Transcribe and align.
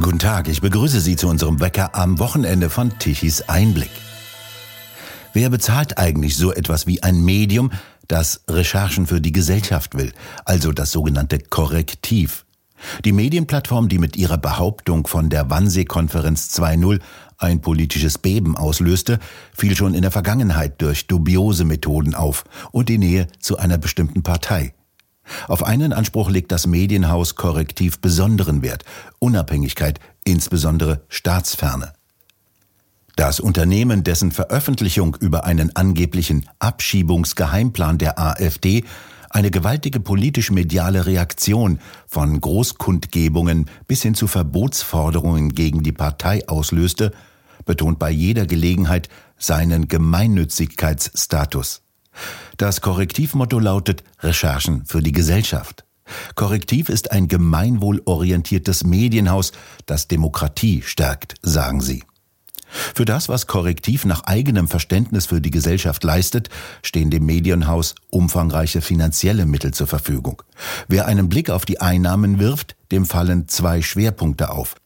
Guten 0.00 0.20
Tag, 0.20 0.48
ich 0.48 0.60
begrüße 0.60 1.00
Sie 1.00 1.16
zu 1.16 1.26
unserem 1.28 1.60
Wecker 1.60 1.94
am 1.96 2.20
Wochenende 2.20 2.70
von 2.70 2.98
Tichys 3.00 3.42
Einblick. 3.42 3.90
Wer 5.32 5.50
bezahlt 5.50 5.98
eigentlich 5.98 6.36
so 6.36 6.52
etwas 6.52 6.86
wie 6.86 7.02
ein 7.02 7.24
Medium, 7.24 7.72
das 8.06 8.42
Recherchen 8.48 9.08
für 9.08 9.20
die 9.20 9.32
Gesellschaft 9.32 9.96
will, 9.96 10.12
also 10.44 10.70
das 10.72 10.92
sogenannte 10.92 11.40
Korrektiv? 11.40 12.44
Die 13.04 13.12
Medienplattform, 13.12 13.88
die 13.88 13.98
mit 13.98 14.16
ihrer 14.16 14.38
Behauptung 14.38 15.06
von 15.08 15.30
der 15.30 15.50
Wannsee-Konferenz 15.50 16.56
2.0 16.56 17.00
ein 17.36 17.60
politisches 17.60 18.18
Beben 18.18 18.56
auslöste, 18.56 19.18
fiel 19.52 19.74
schon 19.74 19.94
in 19.94 20.02
der 20.02 20.12
Vergangenheit 20.12 20.80
durch 20.80 21.08
dubiose 21.08 21.64
Methoden 21.64 22.14
auf 22.14 22.44
und 22.70 22.88
die 22.88 22.98
Nähe 22.98 23.26
zu 23.40 23.58
einer 23.58 23.78
bestimmten 23.78 24.22
Partei. 24.22 24.74
Auf 25.46 25.62
einen 25.62 25.92
Anspruch 25.92 26.30
legt 26.30 26.52
das 26.52 26.66
Medienhaus 26.66 27.34
Korrektiv 27.34 28.00
besonderen 28.00 28.62
Wert, 28.62 28.84
Unabhängigkeit, 29.18 30.00
insbesondere 30.24 31.02
Staatsferne. 31.08 31.92
Das 33.16 33.40
Unternehmen, 33.40 34.04
dessen 34.04 34.30
Veröffentlichung 34.30 35.16
über 35.18 35.44
einen 35.44 35.74
angeblichen 35.74 36.48
Abschiebungsgeheimplan 36.60 37.98
der 37.98 38.18
AfD 38.18 38.84
eine 39.30 39.50
gewaltige 39.50 40.00
politisch-mediale 40.00 41.06
Reaktion 41.06 41.80
von 42.06 42.40
Großkundgebungen 42.40 43.68
bis 43.86 44.02
hin 44.02 44.14
zu 44.14 44.26
Verbotsforderungen 44.26 45.50
gegen 45.54 45.82
die 45.82 45.92
Partei 45.92 46.48
auslöste, 46.48 47.12
betont 47.64 47.98
bei 47.98 48.10
jeder 48.10 48.46
Gelegenheit 48.46 49.08
seinen 49.36 49.88
Gemeinnützigkeitsstatus. 49.88 51.82
Das 52.56 52.80
Korrektivmotto 52.80 53.58
lautet 53.58 54.04
Recherchen 54.20 54.84
für 54.86 55.02
die 55.02 55.12
Gesellschaft. 55.12 55.84
Korrektiv 56.34 56.88
ist 56.88 57.12
ein 57.12 57.28
gemeinwohlorientiertes 57.28 58.84
Medienhaus, 58.84 59.52
das 59.86 60.08
Demokratie 60.08 60.82
stärkt, 60.82 61.34
sagen 61.42 61.80
sie. 61.80 62.04
Für 62.70 63.04
das, 63.04 63.28
was 63.28 63.46
Korrektiv 63.46 64.04
nach 64.04 64.24
eigenem 64.24 64.68
Verständnis 64.68 65.26
für 65.26 65.40
die 65.40 65.50
Gesellschaft 65.50 66.04
leistet, 66.04 66.50
stehen 66.82 67.10
dem 67.10 67.24
Medienhaus 67.24 67.94
umfangreiche 68.10 68.82
finanzielle 68.82 69.46
Mittel 69.46 69.72
zur 69.72 69.86
Verfügung. 69.86 70.42
Wer 70.86 71.06
einen 71.06 71.28
Blick 71.28 71.48
auf 71.48 71.64
die 71.64 71.80
Einnahmen 71.80 72.38
wirft, 72.38 72.76
dem 72.92 73.06
fallen 73.06 73.48
zwei 73.48 73.80
Schwerpunkte 73.80 74.50
auf. 74.50 74.76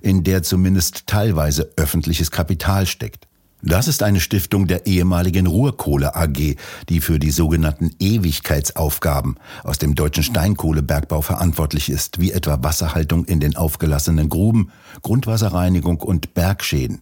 in 0.00 0.24
der 0.24 0.42
zumindest 0.42 1.06
teilweise 1.06 1.70
öffentliches 1.76 2.30
Kapital 2.30 2.86
steckt. 2.86 3.28
Das 3.66 3.88
ist 3.88 4.02
eine 4.02 4.20
Stiftung 4.20 4.66
der 4.66 4.84
ehemaligen 4.84 5.46
Ruhrkohle 5.46 6.14
AG, 6.14 6.56
die 6.90 7.00
für 7.00 7.18
die 7.18 7.30
sogenannten 7.30 7.92
Ewigkeitsaufgaben 7.98 9.36
aus 9.62 9.78
dem 9.78 9.94
deutschen 9.94 10.22
Steinkohlebergbau 10.22 11.22
verantwortlich 11.22 11.88
ist, 11.88 12.20
wie 12.20 12.32
etwa 12.32 12.62
Wasserhaltung 12.62 13.24
in 13.24 13.40
den 13.40 13.56
aufgelassenen 13.56 14.28
Gruben, 14.28 14.70
Grundwasserreinigung 15.00 16.00
und 16.00 16.34
Bergschäden. 16.34 17.00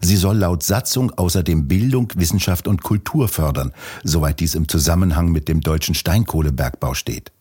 Sie 0.00 0.16
soll 0.16 0.36
laut 0.36 0.62
Satzung 0.62 1.10
außerdem 1.10 1.66
Bildung, 1.66 2.12
Wissenschaft 2.14 2.68
und 2.68 2.84
Kultur 2.84 3.26
fördern, 3.26 3.72
soweit 4.04 4.38
dies 4.38 4.54
im 4.54 4.68
Zusammenhang 4.68 5.32
mit 5.32 5.48
dem 5.48 5.60
deutschen 5.60 5.96
Steinkohlebergbau 5.96 6.94
steht. 6.94 7.32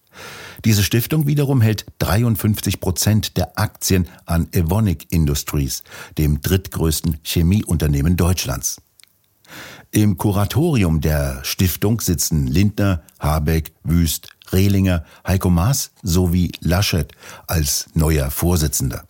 Diese 0.65 0.83
Stiftung 0.83 1.27
wiederum 1.27 1.61
hält 1.61 1.85
53 1.99 2.79
Prozent 2.79 3.37
der 3.37 3.57
Aktien 3.57 4.07
an 4.25 4.47
Evonik 4.51 5.05
Industries, 5.11 5.83
dem 6.17 6.41
drittgrößten 6.41 7.19
Chemieunternehmen 7.23 8.17
Deutschlands. 8.17 8.81
Im 9.91 10.17
Kuratorium 10.17 11.01
der 11.01 11.43
Stiftung 11.43 12.01
sitzen 12.01 12.47
Lindner, 12.47 13.03
Habeck, 13.19 13.73
Wüst, 13.83 14.29
Rehlinger, 14.51 15.05
Heiko 15.25 15.51
Maas 15.51 15.91
sowie 16.01 16.51
Laschet 16.61 17.11
als 17.45 17.85
neuer 17.93 18.31
Vorsitzender. 18.31 19.05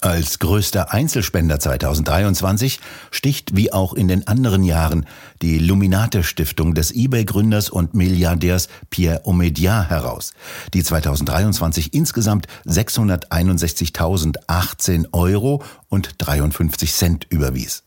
Als 0.00 0.38
größter 0.38 0.92
Einzelspender 0.92 1.58
2023 1.58 2.78
sticht 3.10 3.56
wie 3.56 3.72
auch 3.72 3.94
in 3.94 4.06
den 4.08 4.26
anderen 4.26 4.62
Jahren 4.62 5.06
die 5.40 5.58
Luminate 5.58 6.22
Stiftung 6.22 6.74
des 6.74 6.94
eBay-Gründers 6.94 7.70
und 7.70 7.94
Milliardärs 7.94 8.68
Pierre 8.90 9.22
Omedia 9.24 9.88
heraus, 9.88 10.34
die 10.74 10.82
2023 10.82 11.94
insgesamt 11.94 12.46
661.018 12.66 15.06
Euro 15.12 15.62
und 15.88 16.10
53 16.18 16.92
Cent 16.92 17.26
überwies. 17.30 17.84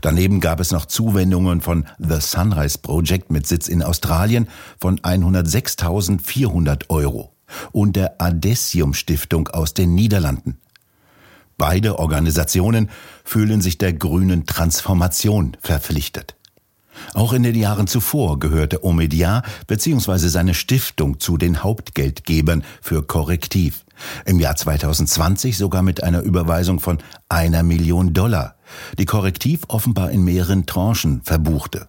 Daneben 0.00 0.40
gab 0.40 0.58
es 0.60 0.72
noch 0.72 0.86
Zuwendungen 0.86 1.60
von 1.60 1.86
The 1.98 2.20
Sunrise 2.20 2.78
Project 2.78 3.30
mit 3.30 3.46
Sitz 3.46 3.68
in 3.68 3.82
Australien 3.82 4.48
von 4.80 4.98
106.400 5.00 6.90
Euro 6.90 7.34
und 7.72 7.96
der 7.96 8.20
Adessium 8.20 8.94
Stiftung 8.94 9.48
aus 9.48 9.74
den 9.74 9.94
Niederlanden 9.94 10.58
Beide 11.56 11.98
Organisationen 11.98 12.90
fühlen 13.24 13.60
sich 13.60 13.78
der 13.78 13.92
grünen 13.92 14.46
Transformation 14.46 15.56
verpflichtet. 15.60 16.36
Auch 17.12 17.32
in 17.32 17.42
den 17.42 17.54
Jahren 17.54 17.86
zuvor 17.86 18.38
gehörte 18.38 18.84
Omedia 18.84 19.42
bzw. 19.66 20.28
seine 20.28 20.54
Stiftung 20.54 21.20
zu 21.20 21.36
den 21.36 21.62
Hauptgeldgebern 21.62 22.64
für 22.80 23.02
Korrektiv. 23.02 23.84
Im 24.24 24.40
Jahr 24.40 24.56
2020 24.56 25.56
sogar 25.56 25.82
mit 25.82 26.02
einer 26.02 26.22
Überweisung 26.22 26.80
von 26.80 26.98
einer 27.28 27.62
Million 27.62 28.12
Dollar, 28.12 28.56
die 28.98 29.04
Korrektiv 29.04 29.62
offenbar 29.68 30.10
in 30.10 30.24
mehreren 30.24 30.66
Tranchen 30.66 31.22
verbuchte. 31.22 31.88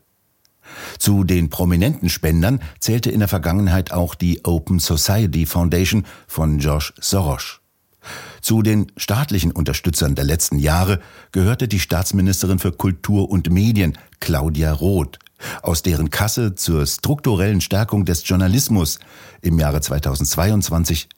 Zu 0.98 1.24
den 1.24 1.50
prominenten 1.50 2.10
Spendern 2.10 2.60
zählte 2.80 3.12
in 3.12 3.20
der 3.20 3.28
Vergangenheit 3.28 3.92
auch 3.92 4.16
die 4.16 4.44
Open 4.44 4.80
Society 4.80 5.46
Foundation 5.46 6.06
von 6.28 6.60
Josh 6.60 6.94
Soros. 7.00 7.62
Zu 8.46 8.62
den 8.62 8.92
staatlichen 8.96 9.52
Unterstützern 9.52 10.14
der 10.14 10.24
letzten 10.24 10.60
Jahre 10.60 11.00
gehörte 11.32 11.68
die 11.68 11.80
Staatsministerin 11.80 12.60
für 12.60 12.72
Kultur 12.72 13.32
und 13.32 13.50
Medien, 13.50 13.98
Claudia 14.20 14.72
Roth, 14.72 15.18
aus 15.64 15.82
deren 15.82 16.12
Kasse 16.12 16.54
zur 16.54 16.86
strukturellen 16.86 17.60
Stärkung 17.60 18.06
des 18.06 18.28
Journalismus 18.28 19.00
im 19.42 19.58
Jahre 19.58 19.82
2022 19.82 21.10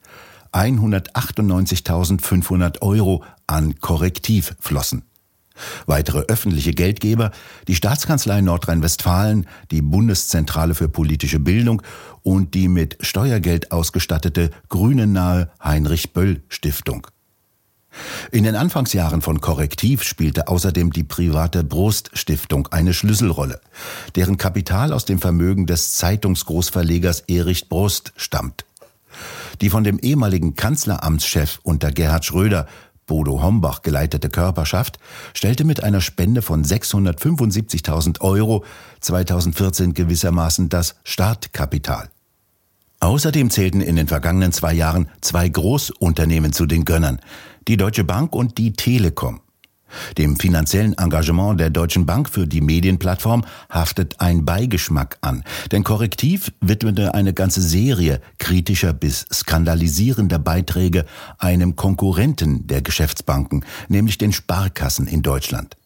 198.500 0.54 2.82
Euro 2.82 3.26
an 3.46 3.78
Korrektiv 3.82 4.56
flossen. 4.62 5.04
Weitere 5.86 6.20
öffentliche 6.30 6.72
Geldgeber, 6.72 7.32
die 7.68 7.76
Staatskanzlei 7.76 8.40
Nordrhein-Westfalen, 8.40 9.48
die 9.72 9.82
Bundeszentrale 9.82 10.76
für 10.76 10.88
politische 10.88 11.42
Bildung 11.42 11.82
und 12.24 12.54
die 12.54 12.70
mit 12.70 12.98
Steuergeld 13.02 13.74
ausgestattete 13.74 14.52
grünennahe 14.70 15.52
Heinrich 15.62 16.14
Böll 16.14 16.42
Stiftung. 16.48 17.08
In 18.32 18.44
den 18.44 18.56
Anfangsjahren 18.56 19.22
von 19.22 19.42
Korrektiv 19.42 20.04
spielte 20.04 20.48
außerdem 20.48 20.92
die 20.92 21.04
private 21.04 21.64
Brust 21.64 22.12
Stiftung 22.14 22.68
eine 22.68 22.94
Schlüsselrolle, 22.94 23.62
deren 24.16 24.38
Kapital 24.38 24.94
aus 24.94 25.06
dem 25.06 25.20
Vermögen 25.20 25.66
des 25.66 25.94
Zeitungsgroßverlegers 25.94 27.22
Erich 27.28 27.70
Brust 27.70 28.14
stammt. 28.16 28.66
Die 29.62 29.70
von 29.70 29.84
dem 29.84 30.00
ehemaligen 30.00 30.56
Kanzleramtschef 30.56 31.60
unter 31.64 31.92
Gerhard 31.92 32.26
Schröder 32.26 32.68
Bodo 33.08 33.42
Hombach 33.42 33.82
geleitete 33.82 34.30
Körperschaft 34.30 35.00
stellte 35.34 35.64
mit 35.64 35.82
einer 35.82 36.02
Spende 36.02 36.42
von 36.42 36.64
675.000 36.64 38.20
Euro 38.22 38.66
2014 39.00 39.94
gewissermaßen 39.94 40.68
das 40.70 40.96
Startkapital. 41.06 42.10
Außerdem 43.00 43.50
zählten 43.50 43.82
in 43.82 43.96
den 43.96 44.08
vergangenen 44.08 44.52
zwei 44.52 44.74
Jahren 44.74 45.08
zwei 45.22 45.48
Großunternehmen 45.48 46.52
zu 46.52 46.66
den 46.66 46.84
Gönnern, 46.84 47.20
die 47.68 47.78
Deutsche 47.78 48.04
Bank 48.04 48.34
und 48.34 48.58
die 48.58 48.74
Telekom. 48.74 49.42
Dem 50.18 50.38
finanziellen 50.38 50.98
Engagement 50.98 51.60
der 51.60 51.70
Deutschen 51.70 52.06
Bank 52.06 52.30
für 52.30 52.46
die 52.46 52.62
Medienplattform 52.62 53.46
haftet 53.70 54.20
ein 54.20 54.44
Beigeschmack 54.46 55.18
an, 55.22 55.44
denn 55.72 55.84
Korrektiv 55.84 56.52
widmete 56.60 57.14
eine 57.14 57.34
ganze 57.34 57.62
Serie 57.62 58.22
kritischer 58.38 58.94
bis 58.94 59.26
skandalisierender 59.32 60.40
Beiträge 60.40 61.06
einem 61.38 61.76
Konkurrenten 61.76 62.68
der 62.68 62.82
Geschäftsbanken, 62.82 63.64
nämlich 63.88 64.18
den 64.18 64.34
Sparkassen 64.34 65.08
in 65.08 65.22
Deutschland. 65.22 65.78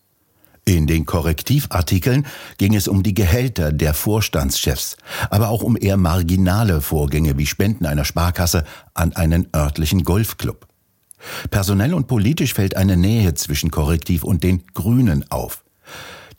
In 0.63 0.85
den 0.85 1.07
Korrektivartikeln 1.07 2.25
ging 2.57 2.75
es 2.75 2.87
um 2.87 3.01
die 3.01 3.15
Gehälter 3.15 3.71
der 3.71 3.95
Vorstandschefs, 3.95 4.95
aber 5.31 5.49
auch 5.49 5.63
um 5.63 5.75
eher 5.75 5.97
marginale 5.97 6.81
Vorgänge 6.81 7.37
wie 7.37 7.47
Spenden 7.47 7.87
einer 7.87 8.05
Sparkasse 8.05 8.63
an 8.93 9.13
einen 9.13 9.47
örtlichen 9.55 10.03
Golfclub. 10.03 10.70
Personell 11.49 11.93
und 11.93 12.07
politisch 12.07 12.53
fällt 12.53 12.75
eine 12.75 12.97
Nähe 12.97 13.33
zwischen 13.33 13.71
Korrektiv 13.71 14.23
und 14.23 14.43
den 14.43 14.63
Grünen 14.73 15.29
auf. 15.31 15.63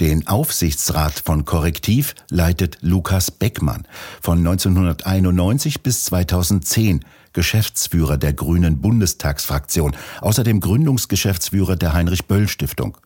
Den 0.01 0.27
Aufsichtsrat 0.27 1.23
von 1.25 1.45
Korrektiv 1.45 2.15
leitet 2.31 2.79
Lukas 2.81 3.31
Beckmann 3.31 3.87
von 4.21 4.39
1991 4.39 5.83
bis 5.83 6.07
2010 6.07 7.05
Geschäftsführer 7.33 8.17
der 8.17 8.33
Grünen 8.33 8.81
Bundestagsfraktion, 8.81 9.97
außerdem 10.21 10.61
Gründungsgeschäftsführer 10.61 11.77
der 11.77 11.93
Heinrich 11.93 12.27
Böll 12.27 12.49
Stiftung. 12.49 12.99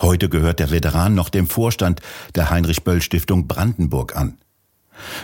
Heute 0.00 0.28
gehört 0.28 0.60
der 0.60 0.70
Veteran 0.70 1.14
noch 1.14 1.28
dem 1.28 1.46
Vorstand 1.46 2.00
der 2.34 2.50
Heinrich 2.50 2.84
Böll 2.84 3.02
Stiftung 3.02 3.46
Brandenburg 3.46 4.16
an. 4.16 4.38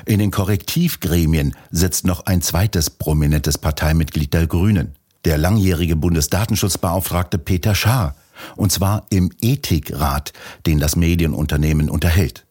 In 0.04 0.18
den 0.18 0.30
Korrektivgremien 0.30 1.54
sitzt 1.70 2.04
noch 2.04 2.26
ein 2.26 2.42
zweites 2.42 2.90
prominentes 2.90 3.56
Parteimitglied 3.56 4.34
der 4.34 4.46
Grünen, 4.46 4.96
der 5.24 5.38
langjährige 5.38 5.96
Bundesdatenschutzbeauftragte 5.96 7.38
Peter 7.38 7.74
Schaar, 7.74 8.14
und 8.56 8.72
zwar 8.72 9.06
im 9.10 9.30
Ethikrat, 9.40 10.32
den 10.66 10.78
das 10.78 10.96
Medienunternehmen 10.96 11.90
unterhält. 11.90 12.46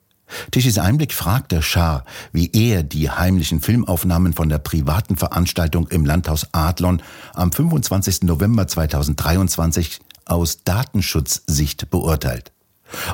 Tischis 0.51 0.77
Einblick 0.77 1.13
fragte 1.13 1.62
Schaar, 1.62 2.06
wie 2.31 2.51
er 2.54 2.83
die 2.83 3.10
heimlichen 3.10 3.62
Filmaufnahmen 3.62 4.33
von 4.33 4.50
der 4.50 4.60
privaten 4.60 5.18
Veranstaltung 5.18 5.88
im 5.88 6.06
Landhaus 6.06 6.48
Adlon 6.51 7.01
am 7.33 7.51
25. 7.51 8.24
November 8.24 8.68
2023 8.68 10.00
aus 10.25 10.63
Datenschutzsicht 10.63 11.89
beurteilt. 11.89 12.51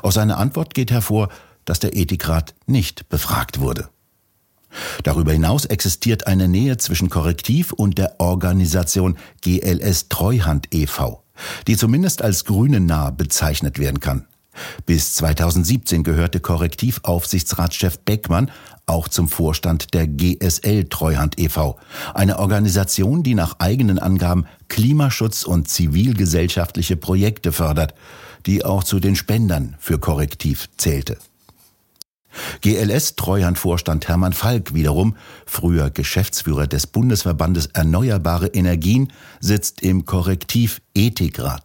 Aus 0.02 0.16
seiner 0.16 0.38
Antwort 0.38 0.74
geht 0.74 0.92
hervor, 0.92 1.30
dass 1.64 1.80
der 1.80 1.96
Ethikrat 1.96 2.54
nicht 2.66 3.10
befragt 3.10 3.60
wurde. 3.60 3.90
Darüber 5.04 5.32
hinaus 5.32 5.66
existiert 5.66 6.28
eine 6.28 6.48
Nähe 6.48 6.78
zwischen 6.78 7.10
Korrektiv 7.10 7.72
und 7.72 7.98
der 7.98 8.20
Organisation 8.20 9.18
GLS 9.42 10.10
Treuhand 10.10 10.74
e.V., 10.74 11.24
die 11.68 11.78
zumindest 11.78 12.22
als 12.22 12.46
grünennah 12.46 13.12
bezeichnet 13.12 13.80
werden 13.80 14.00
kann. 14.00 14.26
Bis 14.86 15.16
2017 15.16 16.04
gehörte 16.04 16.40
Korrektivaufsichtsratschef 16.40 18.00
Beckmann 18.00 18.52
auch 18.86 19.08
zum 19.08 19.28
Vorstand 19.28 19.94
der 19.94 20.08
GSL 20.08 20.86
Treuhand 20.86 21.40
e.V., 21.40 21.78
eine 22.14 22.40
Organisation, 22.40 23.24
die 23.24 23.36
nach 23.36 23.60
eigenen 23.60 24.00
Angaben 24.00 24.46
Klimaschutz 24.68 25.44
und 25.44 25.68
zivilgesellschaftliche 25.68 26.96
Projekte 26.96 27.52
fördert, 27.52 27.96
die 28.46 28.64
auch 28.64 28.84
zu 28.84 29.00
den 29.00 29.16
Spendern 29.16 29.76
für 29.80 30.00
Korrektiv 30.00 30.70
zählte. 30.78 31.18
GLS 32.62 33.16
Treuhandvorstand 33.16 34.08
Hermann 34.08 34.34
Falk 34.34 34.74
wiederum, 34.74 35.16
früher 35.46 35.90
Geschäftsführer 35.90 36.68
des 36.68 36.88
Bundesverbandes 36.88 37.68
Erneuerbare 37.68 38.48
Energien, 38.48 39.12
sitzt 39.40 39.82
im 39.82 40.06
Korrektiv 40.06 40.82
Ethikrat. 40.94 41.64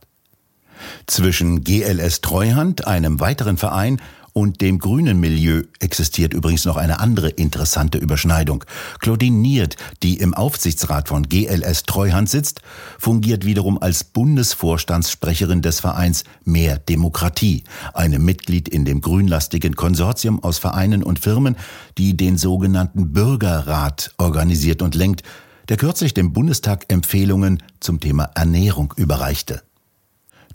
Zwischen 1.07 1.63
GLS 1.63 2.21
Treuhand, 2.21 2.87
einem 2.87 3.21
weiteren 3.21 3.57
Verein, 3.57 4.01
und 4.33 4.61
dem 4.61 4.79
grünen 4.79 5.21
Milieu 5.21 5.63
existiert 5.81 6.35
übrigens 6.35 6.65
noch 6.65 6.77
eine 6.77 7.01
andere 7.01 7.29
interessante 7.29 7.99
Überschneidung. 7.99 8.65
Claudine 9.01 9.37
Niert, 9.37 9.77
die 10.03 10.19
im 10.19 10.35
Aufsichtsrat 10.35 11.09
von 11.09 11.25
GLS 11.25 11.85
Treuhand 11.85 12.29
sitzt, 12.29 12.63
fungiert 12.99 13.45
wiederum 13.45 13.81
als 13.81 14.05
Bundesvorstandssprecherin 14.05 15.63
des 15.63 15.81
Vereins 15.81 16.25
Mehr 16.45 16.79
Demokratie, 16.79 17.65
einem 17.95 18.25
Mitglied 18.25 18.69
in 18.69 18.85
dem 18.85 19.01
grünlastigen 19.01 19.75
Konsortium 19.75 20.43
aus 20.43 20.59
Vereinen 20.59 21.03
und 21.03 21.19
Firmen, 21.19 21.57
die 21.99 22.17
den 22.17 22.37
sogenannten 22.37 23.13
Bürgerrat 23.13 24.15
organisiert 24.19 24.83
und 24.83 24.95
lenkt, 24.95 25.23
der 25.69 25.77
kürzlich 25.77 26.15
dem 26.15 26.33
Bundestag 26.33 26.87
Empfehlungen 26.89 27.63
zum 27.79 28.01
Thema 28.01 28.31
Ernährung 28.35 28.93
überreichte. 28.97 29.63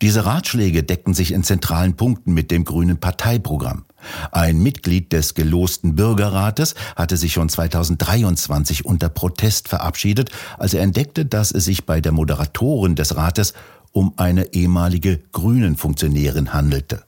Diese 0.01 0.25
Ratschläge 0.25 0.83
deckten 0.83 1.13
sich 1.13 1.31
in 1.31 1.43
zentralen 1.43 1.95
Punkten 1.95 2.33
mit 2.33 2.51
dem 2.51 2.65
grünen 2.65 2.97
Parteiprogramm. 2.97 3.85
Ein 4.31 4.61
Mitglied 4.61 5.13
des 5.13 5.33
gelosten 5.33 5.95
Bürgerrates 5.95 6.75
hatte 6.95 7.15
sich 7.15 7.33
schon 7.33 7.49
2023 7.49 8.85
unter 8.85 9.09
Protest 9.09 9.69
verabschiedet, 9.69 10.31
als 10.57 10.73
er 10.73 10.83
entdeckte, 10.83 11.25
dass 11.25 11.51
es 11.51 11.65
sich 11.65 11.85
bei 11.85 12.01
der 12.01 12.11
Moderatorin 12.11 12.95
des 12.95 13.15
Rates 13.15 13.53
um 13.91 14.13
eine 14.17 14.53
ehemalige 14.53 15.21
grünen 15.31 15.77
Funktionärin 15.77 16.53
handelte. 16.53 17.03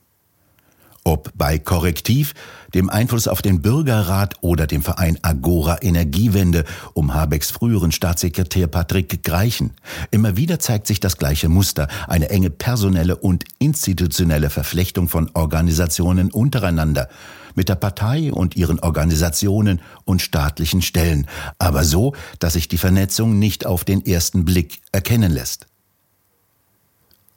Ob 1.07 1.31
bei 1.37 1.57
Korrektiv, 1.57 2.33
dem 2.73 2.89
Einfluss 2.89 3.29
auf 3.29 3.41
den 3.41 3.61
Bürgerrat 3.61 4.35
oder 4.41 4.67
dem 4.67 4.81
Verein 4.81 5.17
Agora 5.21 5.81
Energiewende 5.81 6.65
um 6.95 7.13
Habecks 7.13 7.49
früheren 7.49 7.93
Staatssekretär 7.93 8.67
Patrick 8.67 9.23
Greichen. 9.23 9.71
Immer 10.11 10.35
wieder 10.35 10.59
zeigt 10.59 10.85
sich 10.85 10.99
das 10.99 11.15
gleiche 11.15 11.47
Muster, 11.47 11.87
eine 12.09 12.29
enge 12.29 12.49
personelle 12.49 13.15
und 13.15 13.45
institutionelle 13.57 14.49
Verflechtung 14.49 15.07
von 15.07 15.31
Organisationen 15.33 16.29
untereinander, 16.29 17.07
mit 17.55 17.69
der 17.69 17.75
Partei 17.75 18.33
und 18.33 18.57
ihren 18.57 18.81
Organisationen 18.81 19.79
und 20.03 20.21
staatlichen 20.21 20.81
Stellen, 20.81 21.25
aber 21.57 21.85
so, 21.85 22.15
dass 22.39 22.51
sich 22.53 22.67
die 22.67 22.77
Vernetzung 22.77 23.39
nicht 23.39 23.65
auf 23.65 23.85
den 23.85 24.05
ersten 24.05 24.43
Blick 24.43 24.81
erkennen 24.91 25.31
lässt. 25.31 25.66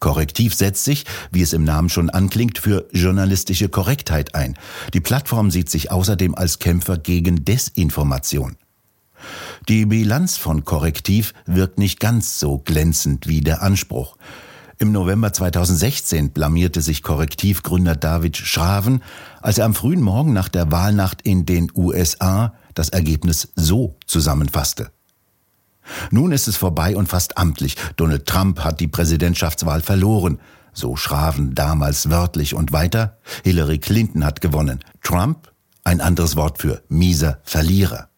Korrektiv 0.01 0.55
setzt 0.55 0.85
sich, 0.85 1.05
wie 1.31 1.43
es 1.43 1.53
im 1.53 1.63
Namen 1.63 1.91
schon 1.91 2.11
anklingt, 2.11 2.59
für 2.59 2.89
journalistische 2.93 3.69
Korrektheit 3.69 4.35
ein. 4.35 4.57
Die 4.95 5.01
Plattform 5.01 5.51
sieht 5.51 5.71
sich 5.71 5.91
außerdem 5.91 6.35
als 6.35 6.59
Kämpfer 6.59 6.97
gegen 6.99 7.45
Desinformation. 7.45 8.57
Die 9.69 9.85
Bilanz 9.85 10.39
von 10.39 10.65
Korrektiv 10.65 11.35
wirkt 11.45 11.79
nicht 11.79 12.01
ganz 12.01 12.41
so 12.41 12.59
glänzend 12.59 13.27
wie 13.27 13.43
der 13.43 13.63
Anspruch. 13.63 14.17
Im 14.79 14.93
November 14.93 15.31
2016 15.31 16.31
blamierte 16.31 16.81
sich 16.81 17.03
Korrektivgründer 17.03 17.97
David 17.97 18.39
Schraven, 18.39 19.03
als 19.43 19.59
er 19.59 19.67
am 19.67 19.75
frühen 19.75 20.01
Morgen 20.01 20.33
nach 20.33 20.49
der 20.49 20.73
Wahlnacht 20.73 21.21
in 21.21 21.45
den 21.45 21.71
USA 21.75 22.55
das 22.73 22.89
Ergebnis 22.89 23.53
so 23.57 23.99
zusammenfasste. 24.07 24.91
Nun 26.11 26.33
ist 26.33 26.49
es 26.49 26.57
vorbei 26.57 26.97
und 26.97 27.09
fast 27.09 27.39
amtlich. 27.39 27.77
Donald 27.97 28.27
Trump 28.27 28.61
hat 28.61 28.81
die 28.81 28.89
Präsidentschaftswahl 28.89 29.81
verloren. 29.81 30.39
So 30.73 30.97
Schraven 30.97 31.55
damals 31.55 32.11
wörtlich 32.11 32.55
und 32.55 32.73
weiter. 32.73 33.19
Hillary 33.45 33.79
Clinton 33.79 34.25
hat 34.25 34.41
gewonnen. 34.41 34.81
Trump, 35.03 35.51
ein 35.85 36.01
anderes 36.01 36.37
Wort 36.37 36.59
für 36.59 36.83
mieser 36.89 37.41
Verlierer. 37.43 38.11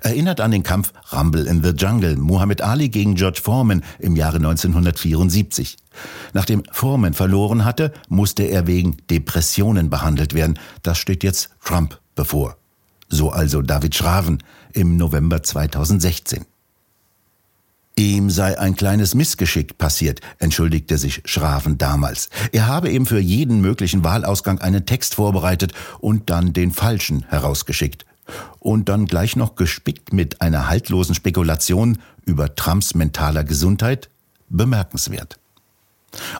Erinnert 0.00 0.40
an 0.40 0.50
den 0.50 0.62
Kampf 0.62 0.92
Rumble 1.12 1.46
in 1.46 1.62
the 1.62 1.70
Jungle, 1.70 2.16
Muhammad 2.16 2.62
Ali 2.62 2.88
gegen 2.88 3.14
George 3.14 3.40
Foreman 3.42 3.82
im 3.98 4.16
Jahre 4.16 4.36
1974. 4.36 5.76
Nachdem 6.32 6.62
Foreman 6.70 7.12
verloren 7.14 7.64
hatte, 7.64 7.92
musste 8.08 8.44
er 8.44 8.66
wegen 8.66 8.96
Depressionen 9.10 9.90
behandelt 9.90 10.34
werden. 10.34 10.58
Das 10.82 10.98
steht 10.98 11.22
jetzt 11.24 11.50
Trump 11.62 12.00
bevor. 12.14 12.56
So 13.08 13.30
also 13.30 13.62
David 13.62 13.94
Schraven 13.94 14.42
im 14.72 14.96
November 14.96 15.42
2016. 15.42 16.44
Ihm 17.98 18.28
sei 18.28 18.58
ein 18.58 18.76
kleines 18.76 19.14
Missgeschick 19.14 19.78
passiert, 19.78 20.20
entschuldigte 20.38 20.98
sich 20.98 21.22
Schraven 21.24 21.78
damals. 21.78 22.28
Er 22.52 22.66
habe 22.66 22.90
eben 22.90 23.06
für 23.06 23.18
jeden 23.18 23.62
möglichen 23.62 24.04
Wahlausgang 24.04 24.58
einen 24.60 24.84
Text 24.84 25.14
vorbereitet 25.14 25.72
und 25.98 26.28
dann 26.28 26.52
den 26.52 26.72
falschen 26.72 27.24
herausgeschickt. 27.28 28.04
Und 28.58 28.90
dann 28.90 29.06
gleich 29.06 29.34
noch 29.34 29.54
gespickt 29.54 30.12
mit 30.12 30.42
einer 30.42 30.68
haltlosen 30.68 31.14
Spekulation 31.14 31.98
über 32.26 32.54
Trumps 32.54 32.94
mentaler 32.94 33.44
Gesundheit? 33.44 34.10
Bemerkenswert. 34.50 35.38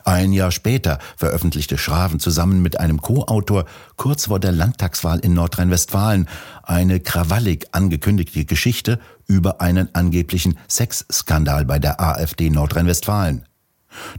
Ein 0.03 0.33
Jahr 0.33 0.51
später 0.51 0.99
veröffentlichte 1.15 1.77
Schraven 1.77 2.19
zusammen 2.19 2.61
mit 2.61 2.79
einem 2.79 3.01
Co-Autor 3.01 3.65
kurz 3.95 4.25
vor 4.25 4.39
der 4.39 4.51
Landtagswahl 4.51 5.19
in 5.19 5.33
Nordrhein-Westfalen 5.33 6.27
eine 6.63 6.99
krawallig 6.99 7.67
angekündigte 7.71 8.45
Geschichte 8.45 8.99
über 9.27 9.61
einen 9.61 9.93
angeblichen 9.93 10.57
Sexskandal 10.69 11.65
bei 11.65 11.79
der 11.79 12.01
AfD 12.01 12.49
Nordrhein-Westfalen. 12.49 13.45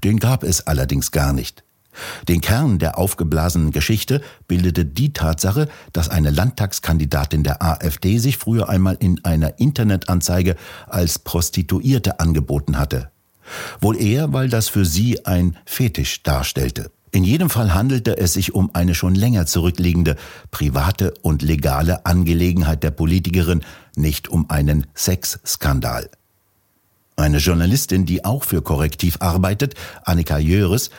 Den 0.05 0.19
gab 0.19 0.43
es 0.45 0.67
allerdings 0.67 1.11
gar 1.11 1.33
nicht. 1.33 1.65
Den 2.29 2.41
Kern 2.41 2.79
der 2.79 2.99
aufgeblasenen 2.99 3.73
Geschichte 3.73 4.23
bildete 4.47 4.85
die 4.85 5.13
Tatsache, 5.13 5.69
dass 5.93 6.09
eine 6.09 6.31
Landtagskandidatin 6.31 7.43
der 7.43 7.63
AfD 7.63 8.19
sich 8.19 8.37
früher 8.37 8.69
einmal 8.69 8.97
in 9.01 9.25
einer 9.25 9.59
Internetanzeige 9.59 10.57
als 10.87 11.19
Prostituierte 11.19 12.21
angeboten 12.21 12.79
hatte. 12.79 13.11
Wohl 13.81 14.01
eher, 14.01 14.33
weil 14.33 14.49
das 14.49 14.69
für 14.69 14.85
sie 14.85 15.25
ein 15.25 15.57
Fetisch 15.65 16.23
darstellte. 16.23 16.91
In 17.11 17.25
jedem 17.25 17.49
Fall 17.49 17.75
handelte 17.75 18.19
es 18.19 18.35
sich 18.35 18.55
um 18.55 18.75
eine 18.75 18.95
schon 18.95 19.15
länger 19.15 19.47
zurückliegende 19.47 20.17
private 20.51 21.15
und 21.23 21.43
legale 21.43 22.05
Angelegenheit 22.05 22.83
der 22.83 22.91
Politikerin, 22.91 23.63
nicht 23.97 24.29
um 24.29 24.51
einen 24.51 24.87
Sexskandal. 24.95 26.11
Eine 27.17 27.39
Journalistin, 27.39 28.07
die 28.07 28.25
auch 28.25 28.45
für 28.45 28.63
Korrektiv 28.63 29.17
arbeitet, 29.21 29.75
Annika 30.05 30.39
Jöres, 30.39 30.91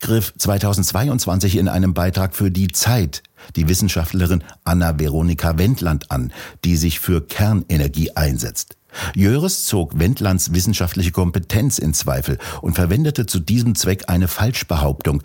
griff 0.00 0.34
2022 0.36 1.56
in 1.56 1.68
einem 1.68 1.94
Beitrag 1.94 2.34
für 2.34 2.50
die 2.50 2.68
Zeit 2.68 3.22
die 3.56 3.68
Wissenschaftlerin 3.68 4.44
Anna 4.64 4.98
Veronika 4.98 5.56
Wendland 5.58 6.10
an, 6.10 6.32
die 6.64 6.76
sich 6.76 7.00
für 7.00 7.26
Kernenergie 7.26 8.10
einsetzt. 8.12 8.76
Jöres 9.14 9.64
zog 9.64 9.98
Wendlands 9.98 10.52
wissenschaftliche 10.52 11.12
Kompetenz 11.12 11.78
in 11.78 11.94
Zweifel 11.94 12.38
und 12.60 12.74
verwendete 12.74 13.24
zu 13.26 13.38
diesem 13.40 13.74
Zweck 13.74 14.04
eine 14.08 14.28
Falschbehauptung, 14.28 15.22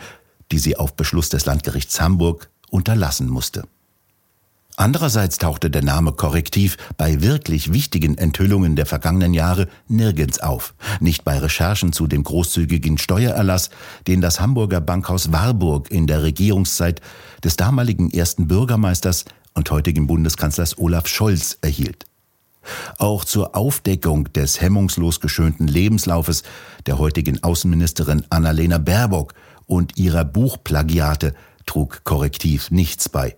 die 0.52 0.60
sie 0.60 0.78
auf 0.78 0.96
Beschluss 0.96 1.30
des 1.30 1.46
Landgerichts 1.46 2.00
Hamburg 2.02 2.50
unterlassen 2.70 3.30
musste. 3.30 3.64
Andererseits 4.80 5.40
tauchte 5.40 5.72
der 5.72 5.82
Name 5.82 6.12
Korrektiv 6.12 6.78
bei 6.98 7.22
wirklich 7.22 7.74
wichtigen 7.74 8.16
Enthüllungen 8.16 8.76
der 8.76 8.86
vergangenen 8.86 9.34
Jahre 9.34 9.68
nirgends 9.88 10.40
auf. 10.40 10.76
Nicht 11.00 11.24
bei 11.24 11.40
Recherchen 11.40 11.94
zu 11.94 12.06
dem 12.06 12.24
großzügigen 12.24 13.00
Steuererlass, 13.00 13.72
den 14.06 14.22
das 14.22 14.40
Hamburger 14.40 14.80
Bankhaus 14.80 15.32
Warburg 15.32 15.90
in 15.90 16.06
der 16.06 16.22
Regierungszeit 16.22 17.02
des 17.44 17.56
damaligen 17.56 18.12
ersten 18.12 18.48
Bürgermeisters 18.48 19.26
und 19.56 19.72
heutigen 19.72 20.06
Bundeskanzlers 20.06 20.78
Olaf 20.78 21.08
Scholz 21.08 21.58
erhielt. 21.62 22.06
Auch 23.00 23.26
zur 23.26 23.56
Aufdeckung 23.56 24.32
des 24.34 24.62
hemmungslos 24.62 25.20
geschönten 25.22 25.68
Lebenslaufes 25.68 26.44
der 26.86 27.00
heutigen 27.00 27.42
Außenministerin 27.42 28.26
Annalena 28.30 28.78
Baerbock 28.78 29.34
und 29.68 29.98
ihrer 29.98 30.26
Buchplagiate 30.26 31.34
trug 31.66 32.04
Korrektiv 32.04 32.72
nichts 32.72 33.10
bei. 33.10 33.36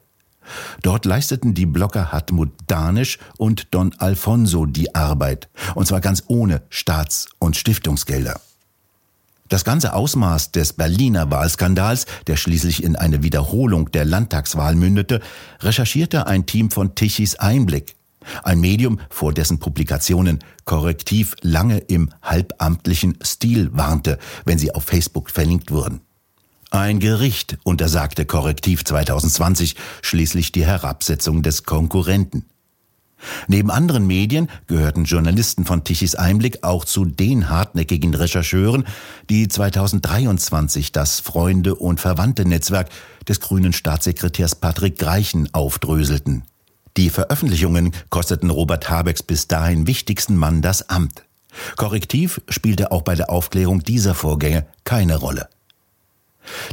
Dort 0.81 1.05
leisteten 1.05 1.53
die 1.53 1.65
Blogger 1.65 2.11
Hartmut 2.11 2.51
Danisch 2.67 3.19
und 3.37 3.73
Don 3.73 3.93
Alfonso 3.97 4.65
die 4.65 4.95
Arbeit, 4.95 5.49
und 5.75 5.85
zwar 5.85 6.01
ganz 6.01 6.23
ohne 6.27 6.61
Staats- 6.69 7.27
und 7.39 7.55
Stiftungsgelder. 7.55 8.39
Das 9.47 9.63
ganze 9.63 9.93
Ausmaß 9.93 10.51
des 10.51 10.73
Berliner 10.73 11.31
Wahlskandals, 11.31 12.05
der 12.27 12.35
schließlich 12.37 12.83
in 12.83 12.95
eine 12.95 13.23
Wiederholung 13.23 13.91
der 13.91 14.05
Landtagswahl 14.05 14.75
mündete, 14.75 15.21
recherchierte 15.61 16.27
ein 16.27 16.45
Team 16.45 16.69
von 16.69 16.93
Tichys 16.93 17.35
Einblick, 17.35 17.95
ein 18.43 18.59
Medium, 18.59 18.99
vor 19.09 19.33
dessen 19.33 19.57
Publikationen 19.57 20.39
Korrektiv 20.65 21.35
lange 21.41 21.79
im 21.79 22.11
halbamtlichen 22.21 23.17
Stil 23.23 23.69
warnte, 23.73 24.19
wenn 24.45 24.59
sie 24.59 24.73
auf 24.75 24.83
Facebook 24.83 25.31
verlinkt 25.31 25.71
wurden. 25.71 26.01
Ein 26.71 26.99
Gericht 26.99 27.57
untersagte 27.63 28.25
Korrektiv 28.25 28.85
2020 28.85 29.75
schließlich 30.03 30.51
die 30.51 30.67
Herabsetzung 30.67 31.41
des 31.41 31.63
Konkurrenten. 31.63 32.45
Neben 33.47 33.71
anderen 33.71 34.05
Medien 34.05 34.49
gehörten 34.67 35.05
Journalisten 35.05 35.65
von 35.65 35.83
Tichys 35.83 36.13
Einblick 36.13 36.63
auch 36.63 36.85
zu 36.85 37.05
den 37.05 37.49
hartnäckigen 37.49 38.13
Rechercheuren, 38.13 38.85
die 39.31 39.47
2023 39.47 40.91
das 40.91 41.19
Freunde- 41.19 41.73
und 41.73 41.99
Verwandte-Netzwerk 41.99 42.89
des 43.27 43.39
grünen 43.39 43.73
Staatssekretärs 43.73 44.55
Patrick 44.55 44.99
Greichen 44.99 45.51
aufdröselten. 45.53 46.43
Die 46.97 47.09
Veröffentlichungen 47.09 47.93
kosteten 48.11 48.51
Robert 48.51 48.91
Habecks 48.91 49.23
bis 49.23 49.47
dahin 49.47 49.87
wichtigsten 49.87 50.35
Mann 50.35 50.61
das 50.61 50.87
Amt. 50.87 51.23
Korrektiv 51.77 52.41
spielte 52.47 52.91
auch 52.91 53.01
bei 53.01 53.15
der 53.15 53.31
Aufklärung 53.31 53.83
dieser 53.83 54.13
Vorgänge 54.13 54.67
keine 54.83 55.17
Rolle. 55.17 55.49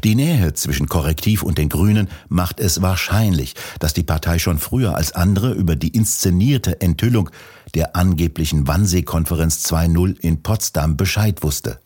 Die 0.05 0.15
Nähe 0.15 0.55
zwischen 0.55 0.89
Korrektiv 0.89 1.43
und 1.43 1.59
den 1.59 1.69
Grünen 1.69 2.09
macht 2.29 2.61
es 2.61 2.83
wahrscheinlich, 2.83 3.55
dass 3.79 3.95
die 3.95 4.03
Partei 4.03 4.39
schon 4.39 4.59
früher 4.59 4.97
als 4.97 5.13
andere 5.13 5.53
über 5.53 5.77
die 5.77 5.89
inszenierte 5.89 6.81
Enthüllung 6.81 7.31
der 7.75 7.97
angeblichen 7.97 8.67
Wannsee-Konferenz 8.67 9.65
2.0 9.67 10.19
in 10.21 10.43
Potsdam 10.43 10.97
Bescheid 10.97 11.43
wusste. 11.43 11.81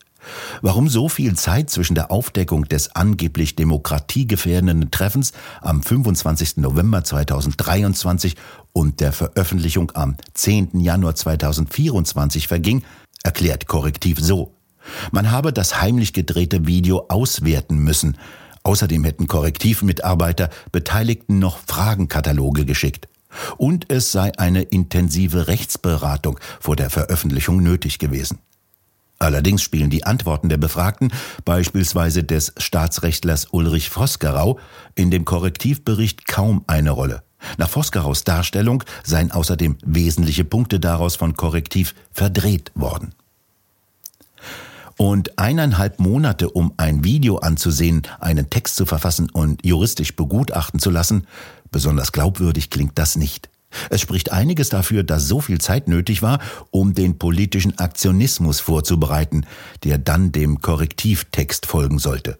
Warum 0.61 0.87
so 0.87 1.09
viel 1.09 1.35
Zeit 1.35 1.69
zwischen 1.69 1.95
der 1.95 2.11
Aufdeckung 2.11 2.65
des 2.65 2.95
angeblich 2.95 3.55
demokratiegefährdenden 3.55 4.91
Treffens 4.91 5.33
am 5.61 5.81
25. 5.81 6.57
November 6.57 7.03
2023 7.03 8.35
und 8.71 8.99
der 8.99 9.13
Veröffentlichung 9.13 9.91
am 9.95 10.15
10. 10.33 10.79
Januar 10.79 11.15
2024 11.15 12.47
verging, 12.47 12.83
erklärt 13.23 13.67
Korrektiv 13.67 14.19
so. 14.19 14.55
Man 15.11 15.31
habe 15.31 15.53
das 15.53 15.81
heimlich 15.81 16.13
gedrehte 16.13 16.67
Video 16.67 17.05
auswerten 17.09 17.77
müssen. 17.77 18.17
Außerdem 18.63 19.03
hätten 19.03 19.27
Korrektivmitarbeiter 19.27 20.49
Beteiligten 20.71 21.39
noch 21.39 21.59
Fragenkataloge 21.65 22.65
geschickt. 22.65 23.07
Und 23.57 23.91
es 23.91 24.11
sei 24.11 24.31
eine 24.37 24.61
intensive 24.61 25.47
Rechtsberatung 25.47 26.39
vor 26.59 26.75
der 26.75 26.89
Veröffentlichung 26.89 27.63
nötig 27.63 27.97
gewesen. 27.99 28.39
Allerdings 29.19 29.61
spielen 29.61 29.91
die 29.91 30.03
Antworten 30.03 30.49
der 30.49 30.57
Befragten, 30.57 31.13
beispielsweise 31.45 32.23
des 32.23 32.53
Staatsrechtlers 32.57 33.47
Ulrich 33.51 33.89
Vosgerau, 33.89 34.59
in 34.95 35.11
dem 35.11 35.25
Korrektivbericht 35.25 36.27
kaum 36.27 36.63
eine 36.65 36.89
Rolle. 36.89 37.21
Nach 37.57 37.69
Voskeraus 37.69 38.23
Darstellung 38.23 38.83
seien 39.03 39.31
außerdem 39.31 39.77
wesentliche 39.85 40.43
Punkte 40.43 40.79
daraus 40.79 41.15
von 41.15 41.35
Korrektiv 41.35 41.93
verdreht 42.11 42.71
worden. 42.73 43.13
Und 45.01 45.39
eineinhalb 45.39 45.99
Monate, 45.99 46.47
um 46.47 46.75
ein 46.77 47.03
Video 47.03 47.37
anzusehen, 47.37 48.03
einen 48.19 48.51
Text 48.51 48.75
zu 48.75 48.85
verfassen 48.85 49.31
und 49.31 49.65
juristisch 49.65 50.15
begutachten 50.15 50.79
zu 50.79 50.91
lassen, 50.91 51.25
besonders 51.71 52.11
glaubwürdig 52.11 52.69
klingt 52.69 52.99
das 52.99 53.15
nicht. 53.15 53.49
Es 53.89 53.99
spricht 53.99 54.31
einiges 54.31 54.69
dafür, 54.69 55.01
dass 55.01 55.27
so 55.27 55.41
viel 55.41 55.59
Zeit 55.59 55.87
nötig 55.87 56.21
war, 56.21 56.37
um 56.69 56.93
den 56.93 57.17
politischen 57.17 57.79
Aktionismus 57.79 58.59
vorzubereiten, 58.59 59.47
der 59.83 59.97
dann 59.97 60.31
dem 60.31 60.61
Korrektivtext 60.61 61.65
folgen 61.65 61.97
sollte. 61.97 62.37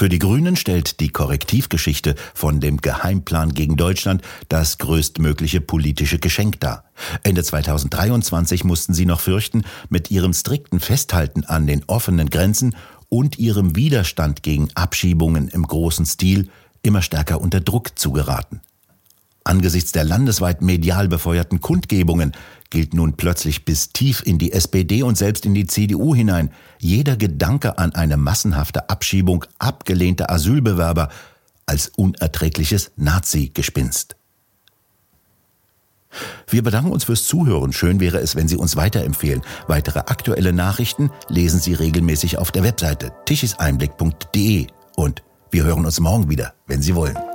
Für 0.00 0.08
die 0.08 0.18
Grünen 0.18 0.56
stellt 0.56 1.00
die 1.00 1.10
Korrektivgeschichte 1.10 2.14
von 2.32 2.58
dem 2.58 2.78
Geheimplan 2.78 3.52
gegen 3.52 3.76
Deutschland 3.76 4.22
das 4.48 4.78
größtmögliche 4.78 5.60
politische 5.60 6.18
Geschenk 6.18 6.58
dar. 6.58 6.84
Ende 7.22 7.44
2023 7.44 8.64
mussten 8.64 8.94
sie 8.94 9.04
noch 9.04 9.20
fürchten, 9.20 9.62
mit 9.90 10.10
ihrem 10.10 10.32
strikten 10.32 10.80
Festhalten 10.80 11.44
an 11.44 11.66
den 11.66 11.84
offenen 11.86 12.30
Grenzen 12.30 12.76
und 13.10 13.38
ihrem 13.38 13.76
Widerstand 13.76 14.42
gegen 14.42 14.70
Abschiebungen 14.74 15.48
im 15.48 15.64
großen 15.64 16.06
Stil 16.06 16.48
immer 16.80 17.02
stärker 17.02 17.38
unter 17.38 17.60
Druck 17.60 17.98
zu 17.98 18.10
geraten. 18.10 18.62
Angesichts 19.44 19.92
der 19.92 20.04
landesweit 20.04 20.60
medial 20.60 21.08
befeuerten 21.08 21.60
Kundgebungen 21.60 22.32
gilt 22.68 22.94
nun 22.94 23.14
plötzlich 23.16 23.64
bis 23.64 23.92
tief 23.92 24.22
in 24.24 24.38
die 24.38 24.52
SPD 24.52 25.02
und 25.02 25.16
selbst 25.16 25.46
in 25.46 25.54
die 25.54 25.66
CDU 25.66 26.14
hinein 26.14 26.50
jeder 26.78 27.16
Gedanke 27.16 27.78
an 27.78 27.94
eine 27.94 28.16
massenhafte 28.16 28.90
Abschiebung 28.90 29.44
abgelehnter 29.58 30.30
Asylbewerber 30.30 31.08
als 31.66 31.88
unerträgliches 31.88 32.92
Nazi-Gespinst. 32.96 34.16
Wir 36.48 36.62
bedanken 36.62 36.90
uns 36.90 37.04
fürs 37.04 37.26
Zuhören. 37.26 37.72
Schön 37.72 38.00
wäre 38.00 38.18
es, 38.18 38.34
wenn 38.34 38.48
Sie 38.48 38.56
uns 38.56 38.76
weiterempfehlen. 38.76 39.42
Weitere 39.68 40.00
aktuelle 40.00 40.52
Nachrichten 40.52 41.10
lesen 41.28 41.60
Sie 41.60 41.74
regelmäßig 41.74 42.38
auf 42.38 42.50
der 42.50 42.64
Webseite 42.64 43.12
tischiseinblick.de 43.26 44.66
und 44.96 45.22
wir 45.52 45.64
hören 45.64 45.86
uns 45.86 46.00
morgen 46.00 46.28
wieder, 46.28 46.54
wenn 46.66 46.82
Sie 46.82 46.94
wollen. 46.94 47.29